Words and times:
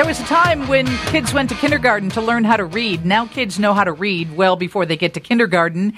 There 0.00 0.06
was 0.06 0.18
a 0.18 0.24
time 0.24 0.66
when 0.66 0.86
kids 1.08 1.34
went 1.34 1.50
to 1.50 1.54
kindergarten 1.54 2.08
to 2.12 2.22
learn 2.22 2.42
how 2.44 2.56
to 2.56 2.64
read. 2.64 3.04
Now 3.04 3.26
kids 3.26 3.58
know 3.58 3.74
how 3.74 3.84
to 3.84 3.92
read 3.92 4.34
well 4.34 4.56
before 4.56 4.86
they 4.86 4.96
get 4.96 5.12
to 5.12 5.20
kindergarten. 5.20 5.92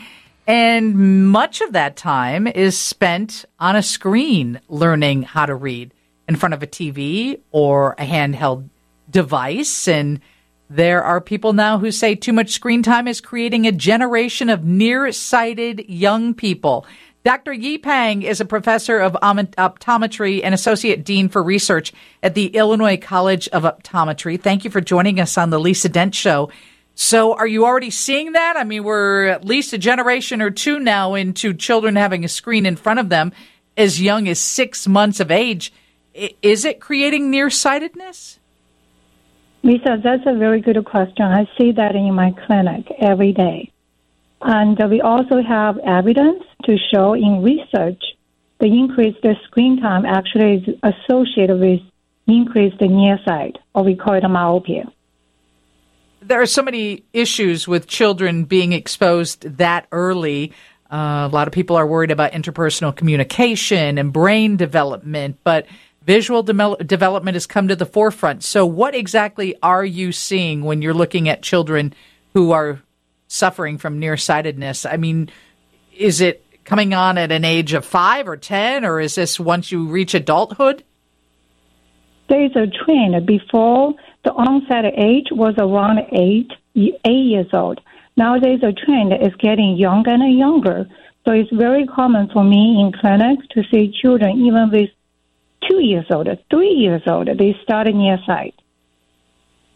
And 0.44 1.28
much 1.28 1.60
of 1.60 1.75
that 1.75 1.96
time 1.96 2.49
is 2.49 2.77
spent 2.77 3.45
on 3.61 3.77
a 3.77 3.83
screen 3.83 4.61
learning 4.69 5.23
how 5.23 5.46
to 5.46 5.54
read 5.54 5.95
in 6.27 6.35
front 6.35 6.53
of 6.53 6.65
a 6.65 6.67
TV 6.67 7.43
or 7.53 7.93
a 7.93 8.04
handheld 8.04 8.71
device. 9.09 9.86
And 9.86 10.19
there 10.69 11.05
are 11.05 11.21
people 11.21 11.53
now 11.53 11.79
who 11.79 11.93
say 11.93 12.16
too 12.16 12.32
much 12.32 12.50
screen 12.50 12.82
time 12.82 13.07
is 13.07 13.21
creating 13.21 13.69
a 13.69 13.73
generation 13.73 14.50
of 14.50 14.64
nearsighted 14.64 15.84
young 15.89 16.34
people. 16.34 16.87
Dr. 17.25 17.52
Yi 17.52 17.79
Pang 17.79 18.23
is 18.23 18.41
a 18.41 18.45
professor 18.45 18.98
of 18.98 19.12
optometry 19.22 20.41
and 20.43 20.52
associate 20.52 21.04
dean 21.04 21.29
for 21.29 21.41
research 21.41 21.93
at 22.21 22.34
the 22.34 22.48
Illinois 22.48 22.96
College 22.96 23.48
of 23.48 23.62
Optometry. 23.62 24.41
Thank 24.41 24.64
you 24.64 24.71
for 24.71 24.80
joining 24.80 25.21
us 25.21 25.39
on 25.39 25.50
the 25.50 25.61
Lisa 25.61 25.89
Dent 25.89 26.17
Show. 26.17 26.50
So, 26.96 27.35
are 27.35 27.46
you 27.46 27.64
already 27.64 27.90
seeing 27.90 28.32
that? 28.32 28.57
I 28.57 28.64
mean, 28.64 28.82
we're 28.82 29.26
at 29.26 29.45
least 29.45 29.72
a 29.72 29.79
generation 29.79 30.43
or 30.43 30.50
two 30.50 30.81
now 30.81 31.14
into 31.14 31.54
children 31.54 31.95
having 31.95 32.25
a 32.25 32.28
screen 32.28 32.67
in 32.67 32.75
front 32.75 32.98
of 32.98 33.08
them 33.08 33.33
as 33.77 34.03
young 34.03 34.28
as 34.28 34.41
six 34.41 34.89
months 34.89 35.20
of 35.20 35.31
age. 35.31 35.73
Is 36.42 36.64
it 36.64 36.81
creating 36.81 37.31
nearsightedness? 37.31 38.41
Lisa, 39.62 40.00
that's 40.03 40.25
a 40.27 40.36
very 40.36 40.61
good 40.61 40.84
question. 40.84 41.25
I 41.25 41.48
see 41.56 41.70
that 41.73 41.95
in 41.95 42.12
my 42.14 42.33
clinic 42.47 42.92
every 42.98 43.33
day. 43.33 43.70
And 44.42 44.77
we 44.91 45.00
also 45.00 45.41
have 45.41 45.78
evidence 45.78 46.42
to 46.64 46.77
show 46.92 47.14
in 47.14 47.42
research 47.42 48.02
the 48.61 48.66
increased 48.66 49.19
screen 49.44 49.80
time 49.80 50.06
actually 50.06 50.55
is 50.55 50.77
associated 50.83 51.58
with 51.58 51.80
increased 52.28 52.80
nearsight, 52.80 53.56
or 53.75 53.83
we 53.83 53.97
call 53.97 54.14
it 54.14 54.22
myopia. 54.22 54.84
There 56.20 56.41
are 56.41 56.47
so 56.47 56.62
many 56.62 57.05
issues 57.12 57.67
with 57.67 57.89
children 57.89 58.45
being 58.45 58.72
exposed 58.72 59.42
that 59.59 59.89
early. 59.91 60.53
Uh, 60.91 61.28
a 61.28 61.31
lot 61.33 61.48
of 61.48 61.53
people 61.53 61.75
are 61.75 61.87
worried 61.87 62.12
about 62.12 62.33
interpersonal 62.33 62.94
communication 62.94 63.98
and 63.98 64.12
brain 64.12 64.56
development, 64.56 65.39
but 65.42 65.67
visual 66.06 66.44
de- 66.44 66.77
development 66.84 67.34
has 67.34 67.47
come 67.47 67.67
to 67.67 67.75
the 67.75 67.87
forefront. 67.87 68.44
So, 68.44 68.65
what 68.65 68.94
exactly 68.94 69.56
are 69.62 69.84
you 69.84 70.12
seeing 70.12 70.62
when 70.62 70.83
you're 70.83 70.94
looking 70.94 71.28
at 71.28 71.42
children 71.42 71.94
who 72.34 72.53
are 72.53 72.81
suffering 73.27 73.78
from 73.78 73.98
nearsightedness? 73.98 74.87
I 74.87 74.97
mean, 74.97 75.31
is 75.97 76.20
it 76.20 76.44
coming 76.65 76.95
on 76.95 77.19
at 77.19 77.33
an 77.33 77.45
age 77.45 77.73
of 77.73 77.85
five 77.85 78.29
or 78.29 78.37
10, 78.37 78.85
or 78.85 79.01
is 79.01 79.15
this 79.15 79.39
once 79.39 79.73
you 79.73 79.87
reach 79.87 80.15
adulthood? 80.15 80.85
There's 82.29 82.55
a 82.57 82.67
trend. 82.67 83.27
Before 83.27 83.95
the 84.25 84.33
onset 84.33 84.85
age 84.97 85.29
was 85.31 85.55
around 85.59 85.99
eight, 86.13 86.51
eight 86.77 87.25
years 87.25 87.49
old. 87.53 87.81
Now 88.17 88.39
there's 88.39 88.63
a 88.63 88.73
trend. 88.73 89.13
It's 89.13 89.37
getting 89.37 89.77
younger 89.77 90.11
and 90.11 90.39
younger. 90.39 90.89
So 91.25 91.33
it's 91.33 91.51
very 91.53 91.87
common 91.87 92.29
for 92.33 92.43
me 92.45 92.81
in 92.81 92.93
clinics 92.93 93.47
to 93.49 93.63
see 93.71 93.93
children, 94.01 94.41
even 94.41 94.71
with 94.71 94.91
two 95.69 95.81
years 95.81 96.07
old, 96.11 96.29
three 96.51 96.71
years 96.71 97.03
old, 97.07 97.29
they 97.39 97.57
start 97.63 97.87
nearsight. 97.87 98.55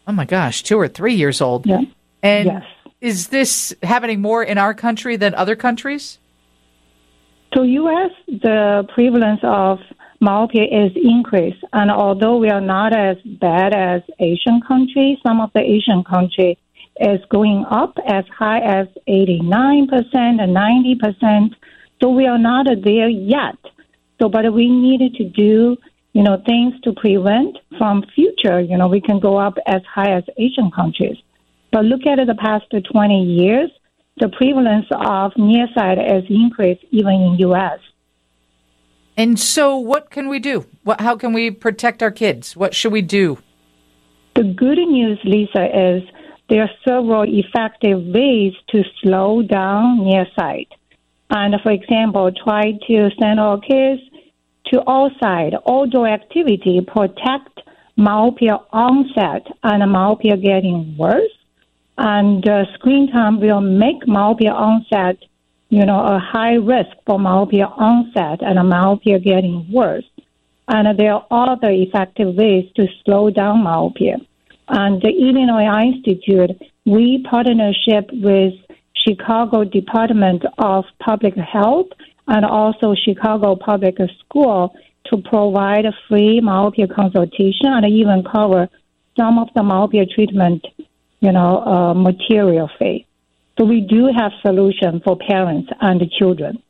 Oh 0.07 0.11
my 0.11 0.25
gosh, 0.25 0.63
two 0.63 0.79
or 0.79 0.87
three 0.87 1.13
years 1.13 1.41
old. 1.41 1.65
Yeah. 1.65 1.81
And 2.23 2.45
yes. 2.47 2.63
is 3.01 3.27
this 3.27 3.75
happening 3.83 4.21
more 4.21 4.43
in 4.43 4.57
our 4.57 4.73
country 4.73 5.15
than 5.15 5.35
other 5.35 5.55
countries? 5.55 6.19
To 7.53 7.63
U.S., 7.63 8.11
the 8.27 8.87
prevalence 8.93 9.39
of 9.43 9.79
myopia 10.19 10.63
is 10.63 10.91
increased, 10.95 11.63
and 11.71 11.89
although 11.89 12.37
we 12.37 12.49
are 12.49 12.61
not 12.61 12.93
as 12.93 13.17
bad 13.39 13.73
as 13.73 14.01
Asian 14.19 14.61
countries, 14.67 15.17
some 15.25 15.39
of 15.39 15.51
the 15.53 15.61
Asian 15.61 16.03
countries 16.03 16.57
is 16.99 17.19
going 17.29 17.65
up 17.69 17.97
as 18.05 18.25
high 18.37 18.59
as 18.59 18.87
89% 19.07 19.87
and 20.13 20.55
90%. 20.55 21.55
So 22.01 22.09
we 22.09 22.25
are 22.25 22.37
not 22.37 22.67
there 22.83 23.09
yet. 23.09 23.57
So, 24.19 24.29
but 24.29 24.51
we 24.51 24.67
needed 24.69 25.13
to 25.15 25.23
do, 25.25 25.77
you 26.13 26.23
know, 26.23 26.41
things 26.45 26.73
to 26.83 26.93
prevent 26.93 27.57
from 27.77 28.03
future, 28.15 28.59
you 28.59 28.77
know, 28.77 28.87
we 28.87 29.01
can 29.01 29.19
go 29.19 29.37
up 29.37 29.57
as 29.67 29.81
high 29.93 30.11
as 30.11 30.23
Asian 30.37 30.71
countries. 30.71 31.17
But 31.71 31.85
look 31.85 32.01
at 32.07 32.17
the 32.25 32.35
past 32.35 32.65
20 32.71 33.23
years, 33.23 33.69
the 34.19 34.29
prevalence 34.29 34.85
of 34.91 35.31
nearsight 35.37 35.97
has 35.97 36.23
increased 36.29 36.83
even 36.91 37.13
in 37.13 37.35
U.S. 37.39 37.79
And 39.15 39.39
so, 39.39 39.77
what 39.77 40.09
can 40.09 40.27
we 40.29 40.39
do? 40.39 40.65
What, 40.83 41.01
how 41.01 41.15
can 41.15 41.33
we 41.33 41.51
protect 41.51 42.03
our 42.03 42.11
kids? 42.11 42.55
What 42.55 42.75
should 42.75 42.91
we 42.91 43.01
do? 43.01 43.39
The 44.35 44.43
good 44.43 44.77
news, 44.77 45.19
Lisa, 45.23 45.65
is 45.65 46.03
there 46.49 46.61
are 46.61 46.69
several 46.87 47.25
effective 47.27 48.01
ways 48.13 48.53
to 48.69 48.83
slow 49.01 49.41
down 49.41 50.03
nearsight. 50.03 50.69
And 51.29 51.55
for 51.61 51.71
example, 51.71 52.31
try 52.43 52.73
to 52.87 53.09
send 53.19 53.39
our 53.39 53.59
kids 53.59 54.01
to 54.67 54.89
outside 54.89 55.55
outdoor 55.67 56.07
activity, 56.07 56.79
protect 56.81 57.61
myopia 57.95 58.59
onset 58.71 59.47
and 59.63 59.91
myopia 59.91 60.37
getting 60.37 60.95
worse. 60.97 61.36
And 61.97 62.47
uh, 62.47 62.65
screen 62.75 63.11
time 63.11 63.39
will 63.39 63.61
make 63.61 64.07
myopia 64.07 64.51
onset, 64.51 65.17
you 65.69 65.85
know, 65.85 65.99
a 65.99 66.19
high 66.19 66.55
risk 66.55 66.95
for 67.05 67.19
myopia 67.19 67.65
onset 67.65 68.41
and 68.41 68.69
myopia 68.69 69.19
getting 69.19 69.67
worse. 69.71 70.05
And 70.67 70.99
there 70.99 71.13
are 71.13 71.25
other 71.31 71.71
effective 71.71 72.35
ways 72.35 72.65
to 72.75 72.87
slow 73.03 73.29
down 73.29 73.63
myopia. 73.63 74.17
And 74.67 75.01
the 75.01 75.09
Illinois 75.09 75.87
Institute, 75.87 76.51
we 76.85 77.25
partnership 77.29 78.09
with 78.11 78.53
Chicago 79.07 79.63
Department 79.63 80.43
of 80.57 80.83
Public 80.99 81.35
Health 81.35 81.87
and 82.27 82.45
also 82.45 82.93
Chicago 82.93 83.55
Public 83.55 83.97
School 84.19 84.75
to 85.05 85.17
provide 85.17 85.85
a 85.85 85.93
free 86.09 86.41
myopia 86.41 86.87
consultation 86.87 87.67
and 87.67 87.85
even 87.85 88.23
cover 88.23 88.67
some 89.17 89.39
of 89.39 89.47
the 89.55 89.63
myopia 89.63 90.05
treatment, 90.05 90.65
you 91.19 91.31
know, 91.31 91.63
uh, 91.65 91.93
material 91.93 92.69
fee. 92.79 93.05
So 93.57 93.65
we 93.65 93.81
do 93.81 94.07
have 94.15 94.31
solution 94.41 95.01
for 95.01 95.17
parents 95.17 95.69
and 95.81 95.99
the 95.99 96.07
children. 96.07 96.61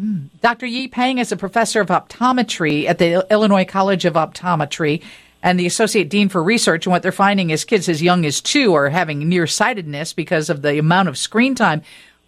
Mm. 0.00 0.30
Dr. 0.40 0.66
Yi 0.66 0.88
Pang 0.88 1.18
is 1.18 1.30
a 1.30 1.36
professor 1.36 1.80
of 1.80 1.88
optometry 1.88 2.86
at 2.86 2.98
the 2.98 3.24
Illinois 3.30 3.64
College 3.64 4.04
of 4.04 4.14
Optometry 4.14 5.02
and 5.42 5.60
the 5.60 5.66
associate 5.66 6.08
dean 6.08 6.28
for 6.28 6.42
research. 6.42 6.86
And 6.86 6.90
what 6.90 7.02
they're 7.02 7.12
finding 7.12 7.50
is 7.50 7.64
kids 7.64 7.88
as 7.88 8.02
young 8.02 8.26
as 8.26 8.40
two 8.40 8.74
are 8.74 8.88
having 8.88 9.28
nearsightedness 9.28 10.12
because 10.12 10.50
of 10.50 10.62
the 10.62 10.78
amount 10.78 11.08
of 11.08 11.18
screen 11.18 11.54
time. 11.54 11.82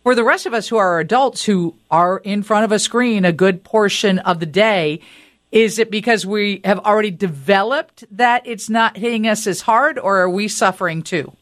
For 0.05 0.15
the 0.15 0.23
rest 0.23 0.47
of 0.47 0.55
us 0.55 0.69
who 0.69 0.77
are 0.77 1.01
adults 1.01 1.45
who 1.45 1.75
are 1.91 2.19
in 2.19 2.45
front 2.45 2.65
of 2.65 2.71
a 2.71 2.79
screen 2.79 3.25
a 3.25 3.33
good 3.33 3.65
portion 3.65 4.21
of 4.21 4.39
the 4.39 4.47
day, 4.47 5.01
is 5.51 5.81
it 5.81 5.91
because 5.91 6.25
we 6.25 6.61
have 6.65 6.79
already 6.81 7.11
developed 7.11 8.05
that 8.13 8.47
it's 8.47 8.71
not 8.71 8.97
hitting 8.97 9.27
us 9.27 9.49
as 9.49 9.63
hard, 9.63 9.99
or 9.99 10.19
are 10.19 10.31
we 10.31 10.47
suffering 10.47 11.03
too? 11.03 11.33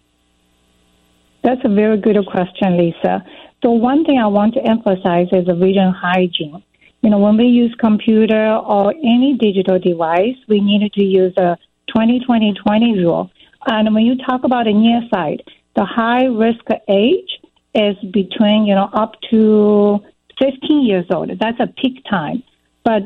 That's 1.45 1.61
a 1.63 1.69
very 1.69 1.99
good 1.99 2.17
question, 2.27 2.79
Lisa. 2.79 3.23
So 3.63 3.71
one 3.71 4.05
thing 4.05 4.19
I 4.19 4.27
want 4.27 4.55
to 4.55 4.67
emphasize 4.67 5.29
is 5.31 5.47
the 5.47 5.55
vision 5.55 5.93
hygiene. 5.93 6.63
You 7.03 7.11
know, 7.11 7.19
when 7.19 7.37
we 7.37 7.45
use 7.45 7.75
computer 7.79 8.57
or 8.57 8.93
any 8.93 9.37
digital 9.39 9.79
device, 9.79 10.37
we 10.49 10.61
need 10.61 10.91
to 10.95 11.05
use 11.05 11.35
a 11.37 11.59
20-20-20 11.95 13.05
rule. 13.05 13.31
And 13.67 13.95
when 13.95 14.07
you 14.07 14.17
talk 14.17 14.45
about 14.45 14.67
a 14.67 14.73
nearsight, 14.73 15.41
the 15.77 15.85
high 15.85 16.25
risk 16.25 16.65
age 16.89 17.41
is 17.75 17.97
between, 18.11 18.65
you 18.65 18.75
know, 18.75 18.89
up 18.95 19.13
to 19.31 20.01
15 20.39 20.87
years 20.87 21.05
old. 21.11 21.31
That's 21.39 21.61
a 21.61 21.67
peak 21.67 22.03
time. 22.09 22.43
But 22.85 23.03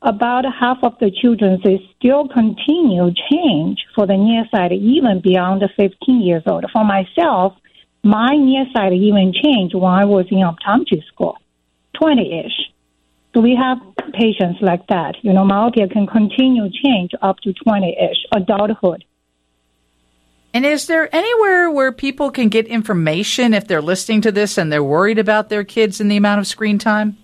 about 0.00 0.44
half 0.46 0.78
of 0.82 0.94
the 0.98 1.10
children, 1.10 1.60
they 1.62 1.78
still 1.98 2.26
continue 2.28 3.12
change 3.30 3.84
for 3.94 4.06
the 4.06 4.16
near 4.16 4.46
sight 4.50 4.72
even 4.72 5.20
beyond 5.20 5.60
the 5.60 5.68
15 5.76 6.22
years 6.22 6.42
old. 6.46 6.64
For 6.72 6.84
myself, 6.84 7.54
my 8.02 8.36
nearsight 8.36 8.92
even 8.92 9.32
changed 9.32 9.74
when 9.74 9.92
I 9.92 10.04
was 10.04 10.26
in 10.30 10.38
optometry 10.38 11.04
school, 11.06 11.36
20-ish. 12.00 12.72
So 13.32 13.40
we 13.40 13.56
have 13.56 13.78
patients 14.12 14.58
like 14.60 14.86
that. 14.88 15.16
You 15.22 15.32
know, 15.32 15.44
myopia 15.44 15.88
can 15.88 16.06
continue 16.06 16.68
change 16.84 17.12
up 17.22 17.38
to 17.40 17.54
20-ish, 17.54 18.26
adulthood. 18.32 19.04
And 20.54 20.66
is 20.66 20.86
there 20.86 21.14
anywhere 21.14 21.70
where 21.70 21.92
people 21.92 22.30
can 22.30 22.48
get 22.48 22.66
information 22.66 23.54
if 23.54 23.66
they're 23.66 23.80
listening 23.80 24.20
to 24.22 24.32
this 24.32 24.58
and 24.58 24.70
they're 24.70 24.84
worried 24.84 25.18
about 25.18 25.48
their 25.48 25.64
kids 25.64 25.98
and 25.98 26.10
the 26.10 26.16
amount 26.16 26.40
of 26.40 26.46
screen 26.46 26.78
time? 26.78 27.16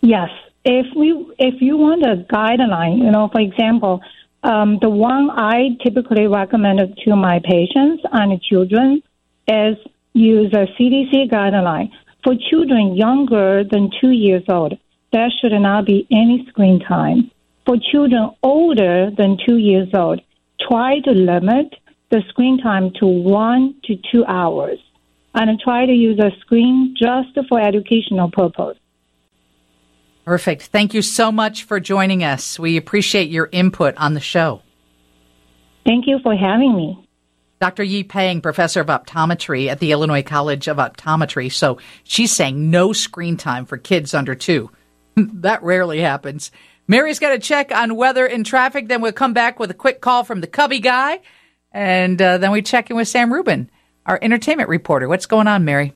Yes. 0.00 0.30
If 0.64 0.86
we 0.96 1.10
if 1.38 1.60
you 1.60 1.76
want 1.76 2.02
a 2.04 2.24
guideline, 2.32 2.98
you 2.98 3.10
know, 3.10 3.28
for 3.30 3.40
example, 3.40 4.00
um, 4.42 4.78
the 4.80 4.90
one 4.90 5.30
I 5.30 5.76
typically 5.82 6.26
recommend 6.26 6.80
to 7.04 7.16
my 7.16 7.40
patients 7.44 8.02
and 8.10 8.40
children 8.42 9.02
is 9.48 9.76
use 10.12 10.52
a 10.52 10.66
CDC 10.78 11.30
guideline. 11.30 11.90
For 12.24 12.34
children 12.50 12.96
younger 12.96 13.64
than 13.64 13.90
two 14.00 14.10
years 14.10 14.44
old, 14.48 14.78
there 15.12 15.28
should 15.40 15.52
not 15.52 15.86
be 15.86 16.06
any 16.10 16.46
screen 16.48 16.80
time. 16.80 17.30
For 17.66 17.76
children 17.90 18.30
older 18.42 19.10
than 19.16 19.38
two 19.46 19.56
years 19.56 19.88
old, 19.94 20.20
try 20.68 21.00
to 21.00 21.10
limit 21.10 21.74
the 22.10 22.22
screen 22.28 22.58
time 22.58 22.92
to 23.00 23.06
one 23.06 23.74
to 23.84 23.96
two 24.10 24.24
hours 24.26 24.78
and 25.34 25.58
try 25.60 25.86
to 25.86 25.92
use 25.92 26.18
a 26.18 26.30
screen 26.40 26.94
just 26.98 27.48
for 27.48 27.60
educational 27.60 28.30
purpose. 28.30 28.76
Perfect. 30.24 30.62
Thank 30.64 30.94
you 30.94 31.02
so 31.02 31.32
much 31.32 31.64
for 31.64 31.80
joining 31.80 32.22
us. 32.22 32.58
We 32.58 32.76
appreciate 32.76 33.28
your 33.30 33.48
input 33.50 33.96
on 33.96 34.14
the 34.14 34.20
show. 34.20 34.62
Thank 35.84 36.06
you 36.06 36.20
for 36.22 36.36
having 36.36 36.76
me. 36.76 37.08
Dr. 37.62 37.84
Yi 37.84 38.02
Peng, 38.02 38.40
professor 38.40 38.80
of 38.80 38.88
optometry 38.88 39.68
at 39.68 39.78
the 39.78 39.92
Illinois 39.92 40.24
College 40.24 40.66
of 40.66 40.78
Optometry. 40.78 41.52
So 41.52 41.78
she's 42.02 42.32
saying 42.32 42.72
no 42.72 42.92
screen 42.92 43.36
time 43.36 43.66
for 43.66 43.78
kids 43.78 44.14
under 44.14 44.34
two. 44.34 44.68
that 45.16 45.62
rarely 45.62 46.00
happens. 46.00 46.50
Mary's 46.88 47.20
got 47.20 47.30
to 47.30 47.38
check 47.38 47.70
on 47.70 47.94
weather 47.94 48.26
and 48.26 48.44
traffic. 48.44 48.88
Then 48.88 49.00
we'll 49.00 49.12
come 49.12 49.32
back 49.32 49.60
with 49.60 49.70
a 49.70 49.74
quick 49.74 50.00
call 50.00 50.24
from 50.24 50.40
the 50.40 50.48
Cubby 50.48 50.80
guy. 50.80 51.20
And 51.70 52.20
uh, 52.20 52.38
then 52.38 52.50
we 52.50 52.62
check 52.62 52.90
in 52.90 52.96
with 52.96 53.06
Sam 53.06 53.32
Rubin, 53.32 53.70
our 54.06 54.18
entertainment 54.20 54.68
reporter. 54.68 55.06
What's 55.06 55.26
going 55.26 55.46
on, 55.46 55.64
Mary? 55.64 55.90